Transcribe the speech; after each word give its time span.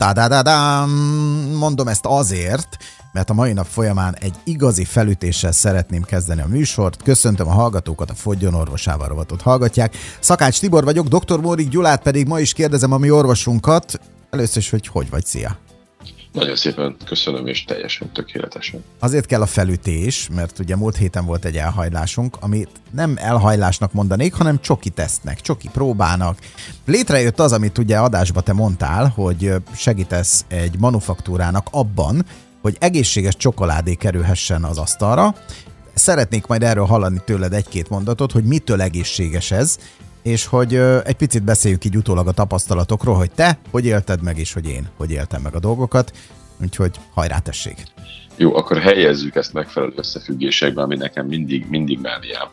Tadadadám! 0.00 0.90
Mondom 1.58 1.88
ezt 1.88 2.06
azért, 2.06 2.76
mert 3.12 3.30
a 3.30 3.34
mai 3.34 3.52
nap 3.52 3.66
folyamán 3.66 4.16
egy 4.20 4.34
igazi 4.44 4.84
felütéssel 4.84 5.52
szeretném 5.52 6.02
kezdeni 6.02 6.40
a 6.40 6.46
műsort. 6.46 7.02
Köszöntöm 7.02 7.48
a 7.48 7.52
hallgatókat, 7.52 8.10
a 8.10 8.14
Fogjon 8.14 8.54
orvosával 8.54 9.08
rovatot 9.08 9.42
hallgatják. 9.42 9.96
Szakács 10.20 10.60
Tibor 10.60 10.84
vagyok, 10.84 11.06
dr. 11.06 11.40
Mórik 11.40 11.68
Gyulát 11.68 12.02
pedig 12.02 12.26
ma 12.26 12.40
is 12.40 12.52
kérdezem 12.52 12.92
a 12.92 12.98
mi 12.98 13.10
orvosunkat. 13.10 14.00
Először 14.30 14.56
is, 14.56 14.70
hogy 14.70 14.86
hogy 14.86 15.10
vagy, 15.10 15.24
szia! 15.26 15.69
Nagyon 16.32 16.56
szépen 16.56 16.96
köszönöm, 17.06 17.46
és 17.46 17.64
teljesen 17.64 18.12
tökéletesen. 18.12 18.84
Azért 18.98 19.26
kell 19.26 19.40
a 19.40 19.46
felütés, 19.46 20.28
mert 20.34 20.58
ugye 20.58 20.76
múlt 20.76 20.96
héten 20.96 21.24
volt 21.24 21.44
egy 21.44 21.56
elhajlásunk, 21.56 22.36
amit 22.40 22.70
nem 22.90 23.14
elhajlásnak 23.16 23.92
mondanék, 23.92 24.34
hanem 24.34 24.60
csoki 24.60 24.90
tesznek, 24.90 25.40
csoki 25.40 25.68
próbának. 25.72 26.38
Létrejött 26.84 27.40
az, 27.40 27.52
amit 27.52 27.78
ugye 27.78 27.98
adásba 27.98 28.40
te 28.40 28.52
mondtál, 28.52 29.08
hogy 29.08 29.52
segítesz 29.76 30.44
egy 30.48 30.78
manufaktúrának 30.78 31.66
abban, 31.70 32.24
hogy 32.62 32.76
egészséges 32.80 33.36
csokoládé 33.36 33.94
kerülhessen 33.94 34.64
az 34.64 34.78
asztalra. 34.78 35.34
Szeretnék 35.94 36.46
majd 36.46 36.62
erről 36.62 36.86
hallani 36.86 37.20
tőled 37.24 37.52
egy-két 37.52 37.88
mondatot, 37.88 38.32
hogy 38.32 38.44
mitől 38.44 38.82
egészséges 38.82 39.50
ez, 39.50 39.78
és 40.22 40.46
hogy 40.46 40.74
egy 41.04 41.16
picit 41.16 41.42
beszéljük 41.42 41.84
így 41.84 41.96
utólag 41.96 42.26
a 42.26 42.32
tapasztalatokról, 42.32 43.14
hogy 43.14 43.30
te 43.30 43.58
hogy 43.70 43.86
élted 43.86 44.22
meg, 44.22 44.38
és 44.38 44.52
hogy 44.52 44.68
én 44.68 44.88
hogy 44.96 45.10
éltem 45.10 45.42
meg 45.42 45.54
a 45.54 45.60
dolgokat. 45.60 46.12
Úgyhogy 46.62 46.96
hajrá 47.14 47.38
tessék! 47.38 47.82
Jó, 48.36 48.56
akkor 48.56 48.78
helyezzük 48.78 49.34
ezt 49.34 49.52
megfelelő 49.52 49.92
összefüggésekben, 49.96 50.84
ami 50.84 50.96
nekem 50.96 51.26
mindig, 51.26 51.66
mindig 51.68 51.98
mániám. 52.00 52.48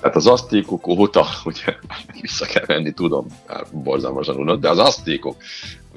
Tehát 0.00 0.16
az 0.16 0.26
asztékok 0.26 0.86
óta, 0.86 1.26
ugye 1.44 1.76
vissza 2.20 2.46
kell 2.46 2.64
venni, 2.66 2.92
tudom, 2.92 3.26
borzalmasan 3.72 4.36
unott, 4.36 4.60
de 4.60 4.68
az 4.68 4.78
asztékok 4.78 5.36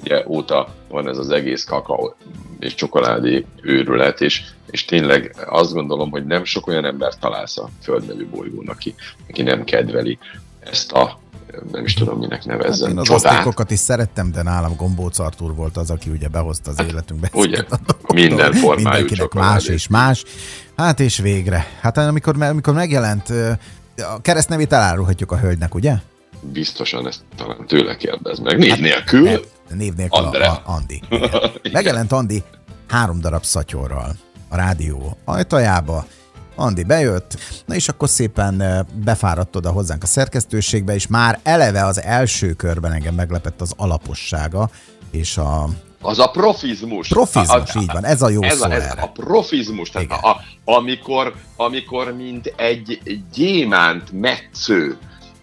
ugye 0.02 0.24
óta 0.26 0.74
van 0.88 1.08
ez 1.08 1.18
az 1.18 1.30
egész 1.30 1.64
kakaó 1.64 2.14
és 2.58 2.74
csokoládé 2.74 3.44
őrület, 3.62 4.20
és, 4.20 4.42
és 4.70 4.84
tényleg 4.84 5.36
azt 5.46 5.72
gondolom, 5.72 6.10
hogy 6.10 6.24
nem 6.24 6.44
sok 6.44 6.66
olyan 6.66 6.84
ember 6.84 7.18
találsz 7.18 7.58
a 7.58 7.68
földnevű 7.82 8.26
bolygón, 8.26 8.68
aki, 8.68 8.94
aki 9.28 9.42
nem 9.42 9.64
kedveli 9.64 10.18
ezt 10.64 10.92
a 10.92 11.22
nem 11.72 11.84
is 11.84 11.94
tudom, 11.94 12.18
minek 12.18 12.44
nevezzem. 12.44 12.96
Hát 12.96 12.96
én 12.96 12.98
az 12.98 13.24
asztékokat 13.24 13.70
is 13.70 13.78
szerettem, 13.78 14.30
de 14.30 14.42
nálam 14.42 14.76
Gombóc 14.76 15.18
Artur 15.18 15.54
volt 15.54 15.76
az, 15.76 15.90
aki 15.90 16.10
ugye 16.10 16.28
behozta 16.28 16.70
az 16.70 16.76
hát, 16.76 16.90
életünkbe. 16.90 17.30
Ugye, 17.32 17.64
minden 18.14 18.52
formájú 18.52 18.84
Mindenkinek 18.84 19.32
más 19.32 19.66
és 19.66 19.88
más. 19.88 20.24
Hát 20.76 21.00
és 21.00 21.18
végre. 21.18 21.66
Hát 21.80 21.96
amikor, 21.96 22.42
amikor 22.42 22.74
megjelent, 22.74 23.28
a 23.96 24.20
keresztnevét 24.22 24.72
elárulhatjuk 24.72 25.32
a 25.32 25.38
hölgynek, 25.38 25.74
ugye? 25.74 25.94
Biztosan 26.40 27.06
ezt 27.06 27.20
talán 27.36 27.66
tőle 27.66 27.96
kérdez 27.96 28.38
meg. 28.38 28.58
Név 28.58 28.70
hát, 28.70 28.78
nélkül. 28.78 29.28
Hát, 29.28 29.42
név 29.68 29.94
nélkül 29.94 30.24
Andre. 30.24 30.46
A, 30.46 30.52
a 30.52 30.62
Andi. 30.64 31.02
Megjelent 31.72 32.12
Andi 32.12 32.42
három 32.88 33.20
darab 33.20 33.44
szatyorral 33.44 34.16
a 34.48 34.56
rádió 34.56 35.16
ajtajába, 35.24 36.06
Andi 36.54 36.82
bejött, 36.82 37.38
na 37.66 37.74
és 37.74 37.88
akkor 37.88 38.08
szépen 38.08 38.86
befáradt 39.04 39.56
oda 39.56 39.70
hozzánk 39.70 40.02
a 40.02 40.06
szerkesztőségbe, 40.06 40.94
és 40.94 41.06
már 41.06 41.38
eleve 41.42 41.84
az 41.84 42.02
első 42.02 42.52
körben 42.52 42.92
engem 42.92 43.14
meglepett 43.14 43.60
az 43.60 43.72
alapossága, 43.76 44.70
és 45.10 45.36
a, 45.36 45.68
az 46.00 46.18
a 46.18 46.30
profizmus. 46.30 47.08
Profizmus, 47.08 47.74
a, 47.74 47.80
így 47.80 47.90
van, 47.92 48.04
ez 48.04 48.22
a 48.22 48.28
jó 48.28 48.42
ez 48.42 48.58
szó 48.58 48.64
a, 48.64 48.72
ez 48.72 48.92
A 49.00 49.08
profizmus, 49.08 49.90
tehát 49.90 50.10
a, 50.10 50.28
a, 50.28 50.40
amikor, 50.64 51.34
amikor 51.56 52.16
mint 52.16 52.52
egy 52.56 53.00
gyémánt 53.34 54.12
metsző 54.12 54.98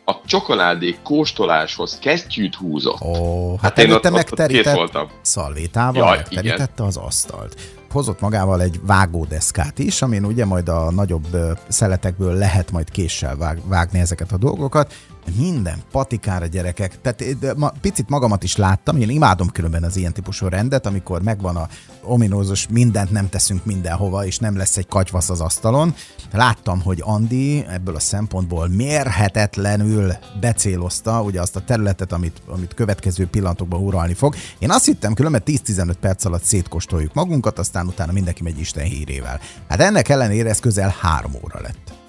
a 0.05 0.15
csokoládé 0.25 0.97
kóstoláshoz 1.03 1.97
kesztyűt 1.99 2.55
húzott. 2.55 3.01
Ó, 3.01 3.51
hát, 3.51 3.61
hát 3.61 3.79
én 3.79 3.91
ott, 3.91 4.09
megterített, 4.09 4.77
ott, 4.77 4.95
ott 4.95 5.09
szalvétával 5.21 6.03
Jaj, 6.03 6.17
megterítette 6.17 6.71
igen. 6.73 6.85
az 6.85 6.97
asztalt 6.97 7.80
hozott 7.91 8.19
magával 8.19 8.61
egy 8.61 8.79
vágódeszkát 8.85 9.79
is, 9.79 10.01
amin 10.01 10.25
ugye 10.25 10.45
majd 10.45 10.69
a 10.69 10.91
nagyobb 10.91 11.27
szeletekből 11.67 12.33
lehet 12.33 12.71
majd 12.71 12.89
késsel 12.89 13.35
vág, 13.35 13.61
vágni 13.67 13.99
ezeket 13.99 14.31
a 14.31 14.37
dolgokat. 14.37 14.93
Minden 15.37 15.81
patikára 15.91 16.45
gyerekek. 16.45 17.01
Tehát 17.01 17.23
ma, 17.57 17.71
picit 17.81 18.09
magamat 18.09 18.43
is 18.43 18.55
láttam, 18.55 18.97
én 18.97 19.09
imádom 19.09 19.49
különben 19.49 19.83
az 19.83 19.95
ilyen 19.95 20.13
típusú 20.13 20.47
rendet, 20.47 20.85
amikor 20.85 21.21
megvan 21.21 21.55
a 21.55 21.67
ominózus 22.03 22.67
mindent 22.67 23.11
nem 23.11 23.29
teszünk 23.29 23.65
mindenhova, 23.65 24.25
és 24.25 24.37
nem 24.37 24.57
lesz 24.57 24.77
egy 24.77 24.87
katyvasz 24.87 25.29
az 25.29 25.41
asztalon. 25.41 25.95
Láttam, 26.31 26.81
hogy 26.81 27.01
Andi 27.05 27.65
ebből 27.69 27.95
a 27.95 27.99
szempontból 27.99 28.67
mérhetetlenül 28.67 30.13
becélozta 30.39 31.21
ugye 31.21 31.41
azt 31.41 31.55
a 31.55 31.63
területet, 31.63 32.11
amit, 32.11 32.41
amit 32.47 32.73
következő 32.73 33.27
pillanatokban 33.27 33.81
uralni 33.81 34.13
fog. 34.13 34.35
Én 34.59 34.71
azt 34.71 34.85
hittem, 34.85 35.13
különben 35.13 35.41
10-15 35.45 35.93
perc 35.99 36.25
alatt 36.25 36.43
szétkostoljuk 36.43 37.13
magunkat, 37.13 37.59
aztán 37.59 37.80
utána 37.87 38.11
mindenki 38.11 38.43
megy 38.43 38.59
Isten 38.59 38.83
hírével. 38.83 39.39
Hát 39.69 39.79
ennek 39.79 40.09
ellenére 40.09 40.49
ez 40.49 40.59
közel 40.59 40.95
három 40.99 41.31
óra 41.43 41.61
lett. 41.61 41.99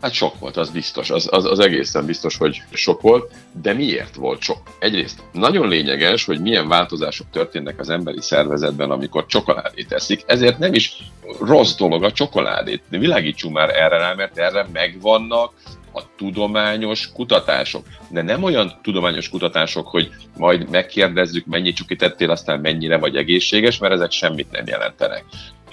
Hát 0.00 0.12
sok 0.12 0.38
volt, 0.38 0.56
az 0.56 0.70
biztos, 0.70 1.10
az, 1.10 1.28
az, 1.30 1.44
az 1.44 1.58
egészen 1.58 2.06
biztos, 2.06 2.36
hogy 2.36 2.62
sok 2.70 3.00
volt, 3.00 3.32
de 3.62 3.72
miért 3.72 4.14
volt 4.14 4.40
sok? 4.40 4.58
Egyrészt 4.78 5.22
nagyon 5.32 5.68
lényeges, 5.68 6.24
hogy 6.24 6.40
milyen 6.40 6.68
változások 6.68 7.26
történnek 7.30 7.80
az 7.80 7.88
emberi 7.88 8.20
szervezetben, 8.20 8.90
amikor 8.90 9.26
csokoládét 9.26 9.92
eszik, 9.92 10.22
ezért 10.26 10.58
nem 10.58 10.74
is 10.74 10.96
rossz 11.40 11.74
dolog 11.74 12.04
a 12.04 12.12
csokoládét. 12.12 12.82
Világítsunk 12.88 13.54
már 13.54 13.70
erre 13.70 13.96
rá, 13.96 14.14
mert 14.14 14.38
erre 14.38 14.66
megvannak 14.72 15.52
a 15.96 16.02
tudományos 16.16 17.12
kutatások. 17.12 17.86
De 18.08 18.22
nem 18.22 18.42
olyan 18.42 18.72
tudományos 18.82 19.28
kutatások, 19.28 19.88
hogy 19.88 20.10
majd 20.36 20.70
megkérdezzük, 20.70 21.46
mennyi 21.46 21.72
csukit 21.72 22.02
ettél, 22.02 22.30
aztán 22.30 22.60
mennyire 22.60 22.98
vagy 22.98 23.16
egészséges, 23.16 23.78
mert 23.78 23.92
ezek 23.92 24.10
semmit 24.10 24.50
nem 24.50 24.66
jelentenek 24.66 25.24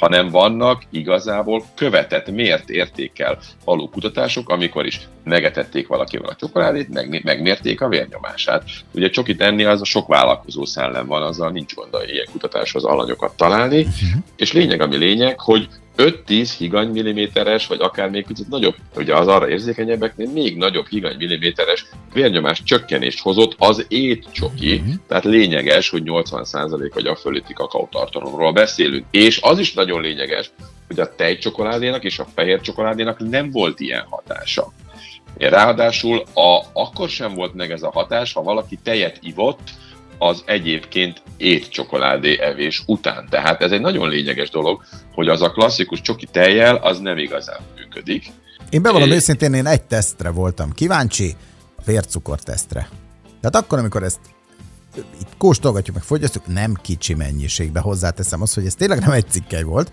hanem 0.04 0.30
vannak 0.30 0.84
igazából 0.90 1.64
követett, 1.76 2.32
mért 2.32 2.70
értékkel 2.70 3.40
való 3.66 3.90
kutatások, 3.90 4.50
amikor 4.50 4.86
is 4.86 5.00
megetették 5.24 5.88
valakivel 5.88 6.30
a 6.30 6.36
csokoládét, 6.36 6.90
meg, 6.90 7.24
megmérték 7.24 7.82
a 7.82 7.88
vérnyomását. 7.88 8.64
Ugye 8.92 9.10
csokit 9.10 9.42
enni 9.42 9.64
az 9.64 9.82
a 9.82 9.86
sok 9.86 10.08
vállalkozó 10.08 10.66
szellem 10.66 11.08
van, 11.08 11.22
azzal 11.22 11.52
nincs 11.52 11.74
gond 11.74 11.96
ilyen 12.08 12.28
kutatáshoz 12.32 12.84
alanyokat 12.84 13.38
találni, 13.38 13.80
uh-huh. 13.80 14.24
és 14.36 14.52
lényeg, 14.52 14.82
ami 14.82 14.98
lényeg, 14.98 15.40
hogy 15.40 15.68
5-10 15.98 16.52
higany 16.58 16.90
milliméteres, 16.90 17.68
vagy 17.68 17.82
akár 17.82 18.10
még 18.10 18.26
kicsit 18.28 18.50
nagyobb, 18.50 18.76
ugye 18.96 19.16
az 19.16 19.28
arra 19.28 19.50
érzékenyebbeknél 19.50 20.30
még 20.32 20.58
nagyobb 20.58 20.88
higany 20.88 21.16
milliméteres 21.18 21.86
vérnyomás 22.14 22.64
csökkenést 22.64 23.20
hozott 23.20 23.56
az 23.58 23.86
étcsoki, 23.88 24.80
mm-hmm. 24.82 24.94
tehát 25.08 25.24
lényeges, 25.24 25.90
hogy 25.90 26.02
80% 26.06 26.92
vagy 26.94 27.08
a 27.08 27.16
fölötti 27.16 27.54
kakaótartalomról 27.54 28.52
beszélünk. 28.52 29.06
És 29.12 29.40
az 29.42 29.60
is 29.60 29.74
nagyon 29.74 30.02
lényeges, 30.02 30.52
hogy 30.88 31.00
a 31.00 31.16
tejcsokoládénak 31.16 32.04
és 32.04 32.20
a 32.20 32.28
fehér 32.36 32.62
csokoládénak 32.62 33.30
nem 33.30 33.52
volt 33.52 33.80
ilyen 33.80 34.06
hatása. 34.10 34.74
Ráadásul 35.38 36.24
a, 36.34 36.62
akkor 36.74 37.10
sem 37.10 37.34
volt 37.34 37.54
meg 37.54 37.72
ez 37.72 37.84
a 37.84 37.92
hatás, 37.92 38.34
ha 38.34 38.44
valaki 38.44 38.80
tejet 38.84 39.18
ivott, 39.22 39.70
az 40.18 40.44
egyébként 40.46 41.22
étcsokoládé 41.38 42.40
evés 42.40 42.84
után. 42.86 43.28
Tehát 43.30 43.62
ez 43.62 43.72
egy 43.72 43.82
nagyon 43.82 44.10
lényeges 44.10 44.50
dolog, 44.50 44.84
hogy 45.14 45.28
az 45.28 45.42
a 45.42 45.52
klasszikus 45.52 46.02
csoki 46.02 46.26
tejjel 46.32 46.76
az 46.76 47.00
nem 47.00 47.18
igazán 47.18 47.60
működik. 47.76 48.26
Én 48.70 48.82
bevallom 48.82 49.12
é... 49.12 49.14
őszintén, 49.14 49.54
én 49.54 49.66
egy 49.66 49.84
tesztre 49.84 50.30
voltam 50.30 50.72
kíváncsi, 50.72 51.36
a 51.78 51.82
vércukor 51.86 52.40
tesztre. 52.40 52.90
Tehát 53.42 53.56
akkor, 53.66 53.80
amikor 53.80 54.04
ezt 54.04 54.20
itt 54.96 55.38
kóstolgatjuk, 55.38 55.96
meg 55.96 56.06
fogyasztjuk, 56.06 56.48
nem 56.48 56.74
kicsi 56.82 57.14
mennyiségbe 57.14 57.80
hozzáteszem 57.80 58.42
azt, 58.42 58.54
hogy 58.54 58.66
ez 58.66 58.76
tényleg 58.76 59.00
nem 59.00 59.12
egy 59.12 59.30
cikkely 59.30 59.64
volt, 59.64 59.92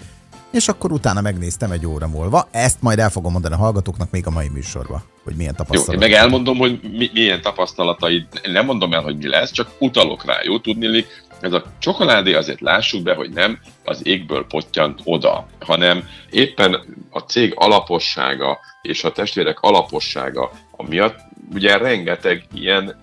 és 0.50 0.68
akkor 0.68 0.92
utána 0.92 1.20
megnéztem 1.20 1.70
egy 1.70 1.86
óra 1.86 2.08
múlva. 2.08 2.48
Ezt 2.50 2.82
majd 2.82 2.98
el 2.98 3.10
fogom 3.10 3.32
mondani 3.32 3.54
a 3.54 3.58
hallgatóknak 3.58 4.10
még 4.10 4.26
a 4.26 4.30
mai 4.30 4.48
műsorban, 4.48 5.02
hogy 5.24 5.34
milyen 5.34 5.54
tapasztalat. 5.54 5.86
Jó, 5.86 5.92
én 5.92 6.10
meg 6.10 6.12
elmondom, 6.12 6.56
hogy 6.56 6.80
mi, 6.92 7.10
milyen 7.12 7.42
tapasztalataid, 7.42 8.26
nem 8.42 8.64
mondom 8.64 8.92
el, 8.92 9.02
hogy 9.02 9.16
mi 9.16 9.28
lesz, 9.28 9.50
csak 9.50 9.70
utalok 9.78 10.24
rá, 10.24 10.38
jó 10.42 10.58
tudni, 10.58 11.04
ez 11.40 11.52
a 11.52 11.64
csokoládé 11.78 12.34
azért 12.34 12.60
lássuk 12.60 13.02
be, 13.02 13.14
hogy 13.14 13.30
nem 13.30 13.58
az 13.84 14.06
égből 14.06 14.46
pottyant 14.46 15.00
oda, 15.04 15.46
hanem 15.58 16.08
éppen 16.30 16.80
a 17.10 17.18
cég 17.18 17.52
alapossága 17.56 18.58
és 18.82 19.04
a 19.04 19.12
testvérek 19.12 19.60
alapossága 19.60 20.50
miatt 20.88 21.18
ugye 21.54 21.76
rengeteg 21.76 22.46
ilyen 22.54 23.00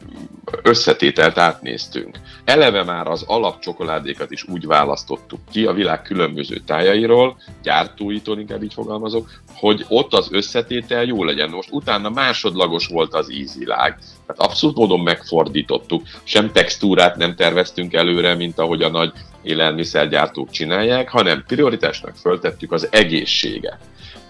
összetételt 0.62 1.38
átnéztünk. 1.38 2.18
Eleve 2.46 2.84
már 2.84 3.08
az 3.08 3.24
alapcsokoládékat 3.28 4.32
is 4.32 4.44
úgy 4.48 4.66
választottuk 4.66 5.40
ki 5.52 5.66
a 5.66 5.74
világ 5.74 6.02
különböző 6.02 6.58
tájairól, 6.58 7.38
gyártóitól 7.64 8.40
inkább 8.40 8.64
így 8.64 8.74
fogalmazok, 8.74 9.30
hogy 9.56 9.86
ott 9.88 10.14
az 10.14 10.28
összetétel 10.32 11.04
jó 11.04 11.24
legyen. 11.24 11.50
Most 11.50 11.72
utána 11.72 12.10
másodlagos 12.10 12.88
volt 12.88 13.14
az 13.14 13.32
ízilág. 13.32 13.98
Tehát 14.26 14.42
abszolút 14.42 14.76
módon 14.78 15.00
megfordítottuk. 15.00 16.04
Sem 16.24 16.52
textúrát 16.52 17.16
nem 17.16 17.36
terveztünk 17.36 17.94
előre, 17.94 18.36
mint 18.36 18.60
ahogy 18.60 18.82
a 18.82 18.90
nagy 18.90 19.12
élelmiszergyártók 19.42 20.50
csinálják, 20.50 21.10
hanem 21.10 21.44
prioritásnak 21.48 22.16
föltettük 22.16 22.72
az 22.72 22.88
egészséget 22.92 23.80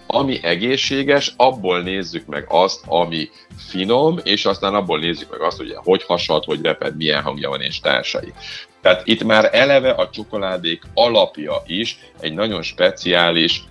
ami 0.07 0.39
egészséges, 0.43 1.33
abból 1.37 1.81
nézzük 1.81 2.25
meg 2.25 2.45
azt, 2.47 2.83
ami 2.85 3.29
finom, 3.57 4.19
és 4.23 4.45
aztán 4.45 4.75
abból 4.75 4.99
nézzük 4.99 5.29
meg 5.31 5.41
azt, 5.41 5.57
hogy 5.57 5.73
hogy 5.75 6.03
hasad, 6.03 6.43
hogy 6.43 6.61
reped, 6.61 6.95
milyen 6.95 7.21
hangja 7.21 7.49
van 7.49 7.61
és 7.61 7.79
társai. 7.79 8.33
Tehát 8.81 9.01
itt 9.07 9.23
már 9.23 9.49
eleve 9.51 9.91
a 9.91 10.09
csokoládék 10.09 10.81
alapja 10.93 11.61
is 11.65 11.99
egy 12.19 12.33
nagyon 12.33 12.61
speciális 12.61 13.63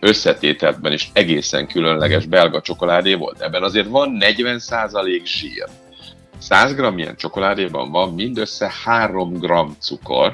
összetételben 0.00 0.92
is 0.92 1.10
egészen 1.12 1.66
különleges 1.66 2.26
belga 2.26 2.60
csokoládé 2.60 3.14
volt. 3.14 3.40
Ebben 3.40 3.62
azért 3.62 3.88
van 3.88 4.18
40% 4.20 5.24
zsír. 5.24 5.68
100 6.38 6.74
g 6.74 6.98
ilyen 6.98 7.16
csokoládéban 7.16 7.90
van 7.90 8.14
mindössze 8.14 8.72
3 8.84 9.32
g 9.32 9.52
cukor, 9.78 10.32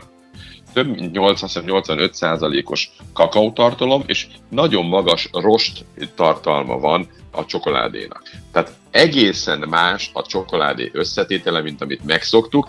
több 0.73 0.87
mint 0.87 1.11
85%-os 1.19 2.91
kakaótartalom, 3.13 4.03
és 4.07 4.27
nagyon 4.49 4.85
magas 4.85 5.29
rost 5.33 5.85
tartalma 6.15 6.79
van 6.79 7.09
a 7.31 7.45
csokoládénak. 7.45 8.23
Tehát 8.53 8.73
egészen 8.91 9.59
más 9.69 10.11
a 10.13 10.23
csokoládé 10.23 10.91
összetétele, 10.93 11.61
mint 11.61 11.83
amit 11.83 12.05
megszoktuk, 12.05 12.69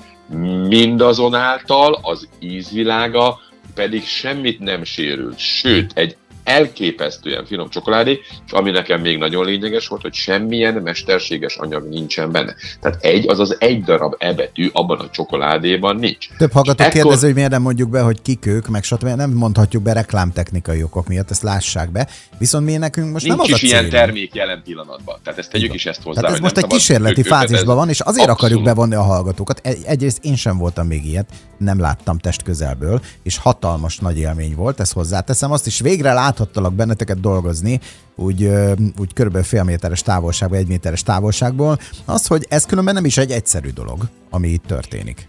mindazonáltal 0.68 2.00
az 2.01 2.27
ízvilága 2.39 3.39
pedig 3.74 4.06
semmit 4.06 4.59
nem 4.59 4.83
sérült, 4.83 5.38
sőt, 5.38 5.92
egy 5.95 6.18
elképesztően 6.44 7.46
finom 7.46 7.70
csokoládé, 7.70 8.20
és 8.46 8.52
ami 8.52 8.72
nekem 8.72 9.02
még 9.02 9.18
nagyon 9.18 9.46
lényeges 9.46 9.88
volt, 9.88 10.02
hogy 10.02 10.14
semmilyen 10.14 10.74
mesterséges 10.74 11.56
anyag 11.56 11.88
nincsen 11.90 12.32
benne. 12.32 12.56
Tehát 12.82 13.04
egy, 13.04 13.30
azaz 13.30 13.56
egy 13.60 13.84
darab 13.84 14.16
ebetű 14.18 14.70
abban 14.74 15.00
a 15.00 15.10
csokoládéban 15.10 15.96
nincs. 15.96 16.28
Több 16.38 16.52
hallgató 16.52 16.84
ekkor... 16.84 17.02
kérdező, 17.02 17.26
hogy 17.26 17.36
miért 17.36 17.52
nem 17.52 17.62
mondjuk 17.62 17.90
be, 17.90 18.02
hogy 18.02 18.22
kik 18.22 18.46
ők, 18.46 18.68
meg 18.68 18.84
stb. 18.84 19.04
Nem 19.04 19.32
mondhatjuk 19.32 19.84
be 19.84 19.94
reklámtechnikai 19.94 20.84
okok 20.84 21.08
miatt, 21.08 21.32
ezt 21.32 21.44
lássák 21.44 21.92
be. 21.92 22.08
Viszont 22.38 22.66
mi 22.66 22.78
nekünk 22.78 23.12
most 23.12 23.26
nincs 23.26 23.38
nem 23.38 23.46
az 23.46 23.62
is 23.62 23.64
a 23.64 23.66
ilyen 23.66 23.90
termék 23.90 24.36
jelen 24.36 24.62
pillanatban. 24.64 25.20
Tehát 25.24 25.40
ezt 25.40 25.52
tegyük 25.52 25.74
is 25.74 25.86
ezt 25.86 26.02
hozzá. 26.04 26.22
Tehát 26.22 26.36
ez 26.36 26.42
most 26.42 26.58
egy 26.58 26.68
kísérleti 26.68 27.24
fázisban 27.24 27.76
van, 27.76 27.90
és 27.90 28.00
azért 28.00 28.30
abszolút. 28.30 28.40
akarjuk 28.40 28.64
bevonni 28.64 28.96
a 28.96 29.02
hallgatókat. 29.02 29.62
Egyrészt 29.86 30.24
én 30.24 30.36
sem 30.36 30.58
voltam 30.58 30.88
még 30.88 31.06
ilyet, 31.06 31.30
nem 31.58 31.80
láttam 31.80 32.18
test 32.18 32.44
közelből, 32.44 33.02
és 33.24 33.38
hatalmas 33.38 33.98
nagy 33.98 34.18
élmény 34.18 34.56
volt, 34.56 34.80
ezt 34.80 34.94
hozzáteszem. 34.94 35.52
Azt 35.52 35.68
is 35.68 35.80
végre 35.80 36.14
lát 36.14 36.31
láthattalak 36.31 36.74
benneteket 36.74 37.19
dolgozni, 37.19 37.80
úgy, 38.16 38.51
úgy 39.00 39.13
körülbelül 39.13 39.48
fél 39.48 39.63
méteres 39.63 40.01
távolságban, 40.01 40.60
egy 40.60 40.68
méteres 40.68 41.04
távolságból, 41.04 41.80
az, 42.06 42.28
hogy 42.28 42.45
ez 42.50 42.66
különben 42.66 42.94
nem 42.94 43.06
is 43.06 43.18
egy 43.18 43.31
egyszerű 43.31 43.69
dolog, 43.69 44.00
ami 44.30 44.48
itt 44.48 44.66
történik. 44.66 45.28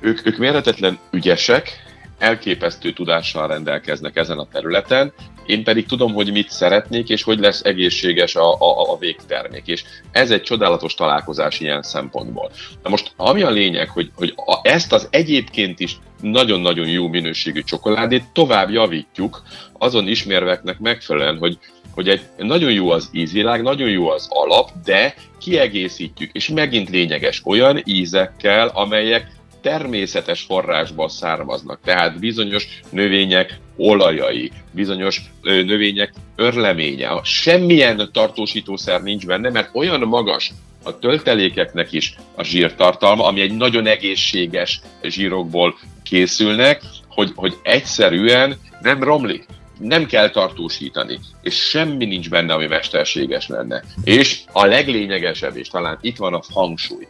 Ők, 0.00 0.26
ők 0.26 0.38
mérhetetlen 0.38 0.98
ügyesek, 1.10 1.81
elképesztő 2.22 2.92
tudással 2.92 3.46
rendelkeznek 3.46 4.16
ezen 4.16 4.38
a 4.38 4.46
területen, 4.52 5.12
én 5.46 5.64
pedig 5.64 5.86
tudom, 5.86 6.12
hogy 6.12 6.32
mit 6.32 6.50
szeretnék, 6.50 7.08
és 7.08 7.22
hogy 7.22 7.38
lesz 7.38 7.60
egészséges 7.64 8.36
a, 8.36 8.52
a, 8.52 8.92
a 8.92 8.98
végtermék. 8.98 9.66
És 9.66 9.84
ez 10.12 10.30
egy 10.30 10.42
csodálatos 10.42 10.94
találkozás 10.94 11.60
ilyen 11.60 11.82
szempontból. 11.82 12.50
Na 12.82 12.90
most, 12.90 13.12
ami 13.16 13.42
a 13.42 13.50
lényeg, 13.50 13.88
hogy, 13.88 14.10
hogy 14.14 14.32
a, 14.36 14.68
ezt 14.68 14.92
az 14.92 15.08
egyébként 15.10 15.80
is 15.80 15.98
nagyon-nagyon 16.20 16.88
jó 16.88 17.08
minőségű 17.08 17.62
csokoládét 17.62 18.24
tovább 18.32 18.70
javítjuk 18.70 19.42
azon 19.78 20.08
ismérveknek 20.08 20.78
megfelelően, 20.78 21.38
hogy, 21.38 21.58
hogy 21.94 22.08
egy 22.08 22.22
nagyon 22.36 22.72
jó 22.72 22.90
az 22.90 23.08
ízvilág, 23.12 23.62
nagyon 23.62 23.88
jó 23.88 24.08
az 24.08 24.26
alap, 24.30 24.70
de 24.84 25.14
kiegészítjük, 25.40 26.30
és 26.32 26.48
megint 26.48 26.90
lényeges 26.90 27.42
olyan 27.44 27.80
ízekkel, 27.84 28.68
amelyek 28.68 29.26
természetes 29.62 30.42
forrásból 30.42 31.08
származnak, 31.08 31.80
tehát 31.84 32.18
bizonyos 32.18 32.80
növények 32.90 33.58
olajai, 33.76 34.52
bizonyos 34.70 35.20
növények 35.42 36.12
örleménye. 36.36 37.20
Semmilyen 37.22 38.08
tartósítószer 38.12 39.02
nincs 39.02 39.26
benne, 39.26 39.50
mert 39.50 39.70
olyan 39.72 40.00
magas 40.00 40.52
a 40.82 40.98
töltelékeknek 40.98 41.92
is 41.92 42.14
a 42.34 42.42
zsírtartalma, 42.42 43.24
ami 43.24 43.40
egy 43.40 43.56
nagyon 43.56 43.86
egészséges 43.86 44.80
zsírokból 45.02 45.74
készülnek, 46.02 46.82
hogy, 47.08 47.32
hogy 47.34 47.56
egyszerűen 47.62 48.56
nem 48.80 49.02
romlik 49.02 49.46
nem 49.78 50.06
kell 50.06 50.30
tartósítani, 50.30 51.18
és 51.42 51.54
semmi 51.54 52.04
nincs 52.04 52.30
benne, 52.30 52.54
ami 52.54 52.66
mesterséges 52.66 53.48
lenne. 53.48 53.82
És 54.04 54.40
a 54.52 54.66
leglényegesebb, 54.66 55.56
és 55.56 55.68
talán 55.68 55.98
itt 56.00 56.16
van 56.16 56.34
a 56.34 56.40
hangsúly, 56.52 57.06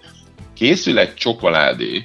készül 0.54 0.98
egy 0.98 1.14
csokoládé, 1.14 2.04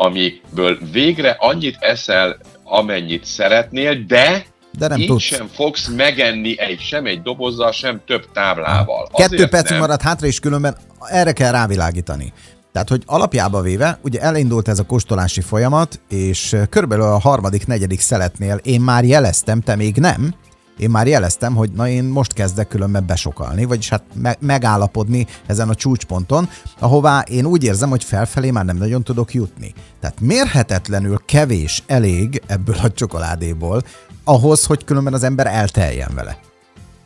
amiből 0.00 0.78
végre 0.92 1.36
annyit 1.38 1.76
eszel, 1.80 2.36
amennyit 2.64 3.24
szeretnél, 3.24 4.04
de 4.06 4.44
de 4.78 4.88
nem 4.88 4.98
Így 4.98 5.06
tudsz. 5.06 5.22
sem 5.22 5.46
fogsz 5.46 5.88
megenni 5.88 6.58
egy, 6.58 6.80
sem 6.80 7.06
egy 7.06 7.22
dobozzal, 7.22 7.72
sem 7.72 8.00
több 8.06 8.32
táblával. 8.32 9.08
Kettő 9.14 9.48
perc 9.48 9.70
maradt 9.70 10.02
hátra, 10.02 10.26
és 10.26 10.40
különben 10.40 10.76
erre 11.08 11.32
kell 11.32 11.50
rávilágítani. 11.50 12.32
Tehát, 12.72 12.88
hogy 12.88 13.02
alapjába 13.06 13.60
véve, 13.60 13.98
ugye 14.02 14.20
elindult 14.20 14.68
ez 14.68 14.78
a 14.78 14.86
kóstolási 14.86 15.40
folyamat, 15.40 16.00
és 16.08 16.56
körülbelül 16.70 17.04
a 17.04 17.18
harmadik, 17.18 17.66
negyedik 17.66 18.00
szeletnél 18.00 18.56
én 18.62 18.80
már 18.80 19.04
jeleztem, 19.04 19.60
te 19.60 19.76
még 19.76 19.96
nem, 19.96 20.34
én 20.80 20.90
már 20.90 21.06
jeleztem, 21.06 21.54
hogy 21.54 21.70
na 21.70 21.88
én 21.88 22.04
most 22.04 22.32
kezdek 22.32 22.68
különben 22.68 23.06
besokalni, 23.06 23.64
vagyis 23.64 23.88
hát 23.88 24.02
me- 24.14 24.40
megállapodni 24.40 25.26
ezen 25.46 25.68
a 25.68 25.74
csúcsponton, 25.74 26.48
ahová 26.78 27.20
én 27.20 27.46
úgy 27.46 27.64
érzem, 27.64 27.88
hogy 27.88 28.04
felfelé 28.04 28.50
már 28.50 28.64
nem 28.64 28.76
nagyon 28.76 29.02
tudok 29.02 29.34
jutni. 29.34 29.72
Tehát 30.00 30.20
mérhetetlenül 30.20 31.20
kevés 31.24 31.82
elég 31.86 32.42
ebből 32.46 32.76
a 32.82 32.90
csokoládéból, 32.90 33.82
ahhoz, 34.24 34.66
hogy 34.66 34.84
különben 34.84 35.12
az 35.12 35.22
ember 35.22 35.46
elteljen 35.46 36.10
vele. 36.14 36.38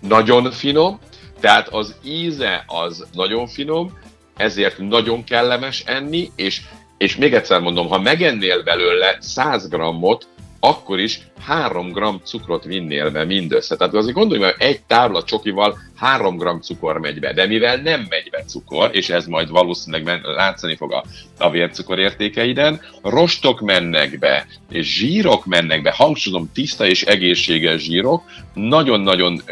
Nagyon 0.00 0.50
finom, 0.50 0.98
tehát 1.40 1.68
az 1.68 1.94
íze 2.04 2.64
az 2.66 3.06
nagyon 3.12 3.46
finom, 3.46 3.92
ezért 4.36 4.78
nagyon 4.78 5.24
kellemes 5.24 5.82
enni, 5.86 6.30
és, 6.36 6.60
és 6.98 7.16
még 7.16 7.34
egyszer 7.34 7.60
mondom, 7.60 7.88
ha 7.88 8.00
megennél 8.00 8.62
belőle 8.62 9.16
100 9.20 9.68
grammot, 9.68 10.28
akkor 10.64 11.00
is 11.00 11.20
3 11.40 11.92
g 11.92 12.00
cukrot 12.24 12.64
vinnél 12.64 13.10
be 13.10 13.24
mindössze. 13.24 13.76
Tehát 13.76 13.94
azért 13.94 14.14
gondolj 14.14 14.42
hogy 14.42 14.54
egy 14.58 14.80
tábla 14.86 15.22
csokival 15.22 15.78
3 15.96 16.36
g 16.36 16.62
cukor 16.62 16.98
megy 16.98 17.20
be, 17.20 17.32
de 17.32 17.46
mivel 17.46 17.76
nem 17.76 18.06
megy 18.08 18.28
be 18.30 18.44
cukor, 18.46 18.90
és 18.92 19.08
ez 19.08 19.26
majd 19.26 19.50
valószínűleg 19.50 20.20
látszani 20.22 20.76
fog 20.76 20.92
a, 20.92 21.04
a 21.38 21.50
vércukor 21.50 21.98
értékeiden, 21.98 22.80
rostok 23.02 23.60
mennek 23.60 24.18
be, 24.18 24.46
és 24.70 24.94
zsírok 24.96 25.44
mennek 25.46 25.82
be, 25.82 25.92
hangsúlyozom, 25.96 26.50
tiszta 26.52 26.86
és 26.86 27.02
egészséges 27.02 27.82
zsírok, 27.82 28.22
nagyon-nagyon... 28.54 29.42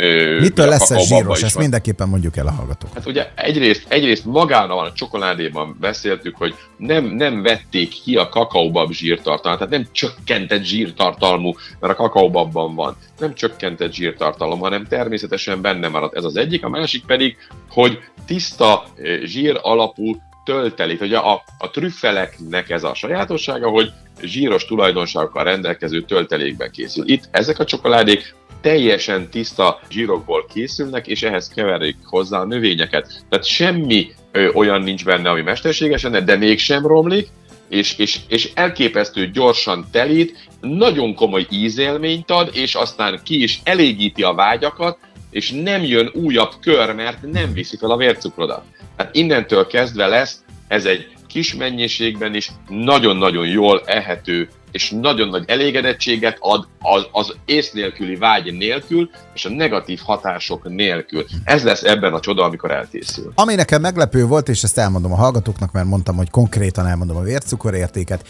Mitől 0.40 0.68
lesz 0.68 0.90
ez 0.90 1.06
zsíros? 1.06 1.42
Ezt 1.42 1.54
van. 1.54 1.62
mindenképpen 1.62 2.08
mondjuk 2.08 2.36
el 2.36 2.46
a 2.46 2.52
hallgatók. 2.52 2.94
Hát 2.94 3.06
ugye 3.06 3.30
egyrészt, 3.34 3.84
egyrészt 3.88 4.24
magában 4.24 4.86
a 4.86 4.92
csokoládéban 4.92 5.76
beszéltük, 5.80 6.36
hogy 6.36 6.54
nem, 6.76 7.04
nem 7.04 7.42
vették 7.42 7.88
ki 7.88 8.16
a 8.16 8.28
kakaóbab 8.28 8.92
zsírtartalmat, 8.92 9.58
tehát 9.58 9.72
nem 9.72 9.86
csökkentett 9.92 10.64
zsírtartalmú 11.02 11.54
mert 11.80 11.92
a 11.92 11.96
kakaóbabban 11.96 12.74
van. 12.74 12.96
Nem 13.18 13.34
csökkentett 13.34 13.92
zsírtartalom, 13.92 14.58
hanem 14.58 14.86
természetesen 14.86 15.60
benne 15.60 15.88
maradt. 15.88 16.16
Ez 16.16 16.24
az 16.24 16.36
egyik. 16.36 16.64
A 16.64 16.68
másik 16.68 17.04
pedig, 17.04 17.36
hogy 17.70 17.98
tiszta 18.26 18.84
eh, 18.96 19.20
zsír 19.22 19.58
alapú 19.62 20.16
töltelék. 20.44 21.00
Ugye 21.00 21.18
a, 21.18 21.42
a 21.58 21.70
trüffeleknek 21.70 22.70
ez 22.70 22.84
a 22.84 22.94
sajátossága, 22.94 23.68
hogy 23.68 23.90
zsíros 24.22 24.64
tulajdonságokkal 24.64 25.44
rendelkező 25.44 26.02
töltelékben 26.02 26.70
készül. 26.70 27.08
Itt 27.08 27.28
ezek 27.30 27.58
a 27.58 27.64
csokoládék 27.64 28.34
teljesen 28.60 29.28
tiszta 29.30 29.80
zsírokból 29.90 30.46
készülnek, 30.52 31.06
és 31.06 31.22
ehhez 31.22 31.48
keverik 31.48 31.96
hozzá 32.04 32.40
a 32.40 32.44
növényeket. 32.44 33.24
Tehát 33.28 33.44
semmi 33.44 34.12
ö, 34.32 34.50
olyan 34.52 34.82
nincs 34.82 35.04
benne, 35.04 35.30
ami 35.30 35.42
mesterségesen, 35.42 36.24
de 36.24 36.36
mégsem 36.36 36.86
romlik, 36.86 37.28
és, 37.72 37.98
és, 37.98 38.18
és 38.28 38.50
elképesztő 38.54 39.30
gyorsan 39.30 39.86
telít, 39.90 40.48
nagyon 40.60 41.14
komoly 41.14 41.46
ízélményt 41.50 42.30
ad, 42.30 42.50
és 42.52 42.74
aztán 42.74 43.20
ki 43.24 43.42
is 43.42 43.60
elégíti 43.64 44.22
a 44.22 44.34
vágyakat, 44.34 44.98
és 45.30 45.50
nem 45.50 45.82
jön 45.82 46.10
újabb 46.14 46.52
kör, 46.60 46.94
mert 46.94 47.32
nem 47.32 47.52
viszi 47.52 47.76
fel 47.76 47.90
a 47.90 47.96
vércukrodat. 47.96 48.64
Tehát 48.96 49.14
innentől 49.14 49.66
kezdve 49.66 50.06
lesz 50.06 50.44
ez 50.68 50.84
egy 50.84 51.08
kis 51.26 51.54
mennyiségben 51.54 52.34
is 52.34 52.50
nagyon-nagyon 52.68 53.46
jól 53.46 53.82
ehető 53.84 54.48
és 54.72 54.90
nagyon 54.90 55.28
nagy 55.28 55.44
elégedettséget 55.46 56.36
ad 56.40 56.66
az, 56.80 57.06
az 57.12 57.36
ész 57.44 57.72
nélküli 57.72 58.16
vágy 58.16 58.54
nélkül, 58.56 59.10
és 59.34 59.44
a 59.44 59.48
negatív 59.48 60.00
hatások 60.04 60.68
nélkül. 60.68 61.24
Ez 61.44 61.64
lesz 61.64 61.82
ebben 61.82 62.12
a 62.12 62.20
csoda, 62.20 62.44
amikor 62.44 62.70
elkészül. 62.70 63.32
Ami 63.34 63.54
nekem 63.54 63.80
meglepő 63.80 64.26
volt, 64.26 64.48
és 64.48 64.62
ezt 64.62 64.78
elmondom 64.78 65.12
a 65.12 65.16
hallgatóknak, 65.16 65.72
mert 65.72 65.86
mondtam, 65.86 66.16
hogy 66.16 66.30
konkrétan 66.30 66.86
elmondom 66.86 67.16
a 67.16 67.22
vércukorértéket. 67.22 68.24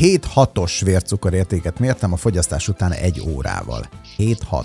7-6-os 0.00 0.80
vércukorértéket 0.84 1.78
mértem 1.78 2.12
a 2.12 2.16
fogyasztás 2.16 2.68
után 2.68 2.92
egy 2.92 3.20
órával. 3.20 3.88
7-6. 4.18 4.64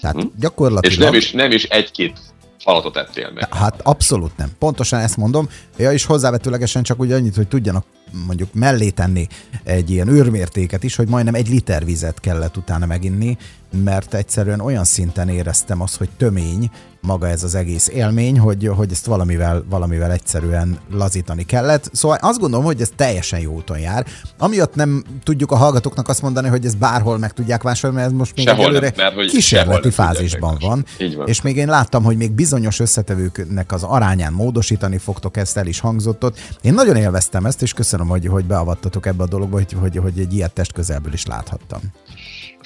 Tehát 0.00 0.16
hm? 0.16 0.26
gyakorlatilag... 0.38 0.92
És 0.92 1.04
nem 1.04 1.14
is, 1.14 1.32
nem 1.32 1.50
is 1.50 1.64
egy-két 1.64 2.18
falatot 2.58 2.96
ettél 2.96 3.30
meg. 3.34 3.54
Hát 3.54 3.80
abszolút 3.82 4.36
nem. 4.36 4.48
Pontosan 4.58 5.00
ezt 5.00 5.16
mondom. 5.16 5.48
Ja, 5.76 5.92
és 5.92 6.04
hozzávetőlegesen 6.04 6.82
csak 6.82 7.00
úgy 7.00 7.12
annyit, 7.12 7.34
hogy 7.36 7.48
tudjanak 7.48 7.84
mondjuk 8.26 8.54
mellé 8.54 8.90
tenni 8.90 9.26
egy 9.64 9.90
ilyen 9.90 10.08
őrmértéket 10.08 10.82
is, 10.82 10.96
hogy 10.96 11.08
majdnem 11.08 11.34
egy 11.34 11.48
liter 11.48 11.84
vizet 11.84 12.20
kellett 12.20 12.56
utána 12.56 12.86
meginni, 12.86 13.36
mert 13.82 14.14
egyszerűen 14.14 14.60
olyan 14.60 14.84
szinten 14.84 15.28
éreztem 15.28 15.80
azt, 15.80 15.96
hogy 15.96 16.08
tömény 16.16 16.70
maga 17.04 17.28
ez 17.28 17.42
az 17.42 17.54
egész 17.54 17.88
élmény, 17.88 18.38
hogy, 18.38 18.70
hogy 18.76 18.90
ezt 18.92 19.06
valamivel, 19.06 19.64
valamivel 19.68 20.12
egyszerűen 20.12 20.78
lazítani 20.90 21.44
kellett. 21.44 21.90
Szóval 21.92 22.18
azt 22.20 22.38
gondolom, 22.38 22.64
hogy 22.64 22.80
ez 22.80 22.90
teljesen 22.96 23.40
jó 23.40 23.52
úton 23.52 23.78
jár. 23.78 24.06
Amiatt 24.38 24.74
nem 24.74 25.04
tudjuk 25.22 25.50
a 25.50 25.56
hallgatóknak 25.56 26.08
azt 26.08 26.22
mondani, 26.22 26.48
hogy 26.48 26.64
ez 26.64 26.74
bárhol 26.74 27.18
meg 27.18 27.32
tudják 27.32 27.62
vásárolni, 27.62 27.96
mert 27.96 28.12
ez 28.12 28.18
most 28.18 28.36
még 28.36 28.46
sehol 28.46 28.64
előre 28.64 28.92
nem, 28.96 29.14
mert, 29.14 29.30
kísérleti 29.30 29.90
fázisban 29.90 30.56
van. 30.60 30.84
van. 31.16 31.26
És 31.26 31.42
még 31.42 31.56
én 31.56 31.68
láttam, 31.68 32.02
hogy 32.02 32.16
még 32.16 32.32
bizonyos 32.32 32.80
összetevőknek 32.80 33.72
az 33.72 33.82
arányán 33.82 34.32
módosítani 34.32 34.98
fogtok, 34.98 35.36
ezt 35.36 35.56
el 35.56 35.66
is 35.66 35.80
hangzott 35.80 36.24
ott. 36.24 36.38
Én 36.62 36.74
nagyon 36.74 36.96
élveztem 36.96 37.46
ezt, 37.46 37.62
és 37.62 37.72
köszönöm, 37.72 38.03
hogy, 38.08 38.26
hogy 38.26 38.44
beavattatok 38.44 39.06
ebbe 39.06 39.22
a 39.22 39.26
dologba, 39.26 39.56
hogy, 39.56 39.72
hogy, 39.72 39.96
hogy 39.96 40.18
egy 40.18 40.32
ilyet 40.32 40.54
test 40.54 40.72
közelből 40.72 41.12
is 41.12 41.26
láthattam 41.26 41.80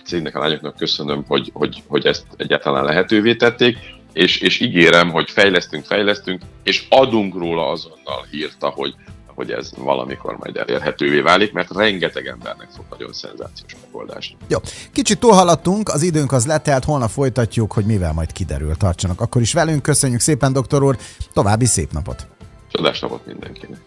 cégnek, 0.09 0.37
a 0.37 0.39
lányoknak 0.39 0.77
köszönöm, 0.77 1.25
hogy, 1.27 1.51
hogy, 1.55 1.83
hogy 1.87 2.07
ezt 2.07 2.27
egyáltalán 2.37 2.85
lehetővé 2.85 3.35
tették, 3.35 3.77
és, 4.13 4.41
és 4.41 4.61
ígérem, 4.61 5.11
hogy 5.11 5.31
fejlesztünk, 5.31 5.85
fejlesztünk, 5.85 6.43
és 6.63 6.87
adunk 6.89 7.35
róla 7.35 7.69
azonnal 7.69 8.27
hírt, 8.31 8.57
hogy, 8.61 8.95
hogy 9.27 9.51
ez 9.51 9.71
valamikor 9.77 10.37
majd 10.37 10.57
elérhetővé 10.57 11.21
válik, 11.21 11.53
mert 11.53 11.71
rengeteg 11.71 12.27
embernek 12.27 12.69
fog 12.77 12.85
nagyon 12.91 13.13
szenzációs 13.13 13.77
megoldás. 13.85 14.37
Jó, 14.49 14.59
kicsit 14.93 15.19
túlhaladtunk, 15.19 15.89
az 15.89 16.03
időnk 16.03 16.33
az 16.33 16.47
letelt, 16.47 16.85
holnap 16.85 17.11
folytatjuk, 17.11 17.73
hogy 17.73 17.85
mivel 17.85 18.13
majd 18.13 18.33
kiderül. 18.33 18.77
Tartsanak 18.77 19.21
akkor 19.21 19.41
is 19.41 19.53
velünk, 19.53 19.83
köszönjük 19.83 20.21
szépen, 20.21 20.53
doktor 20.53 20.83
úr, 20.83 20.97
további 21.33 21.65
szép 21.65 21.93
napot! 21.93 22.27
Csodás 22.73 23.01
napot 23.01 23.27
mindenkinek! 23.27 23.81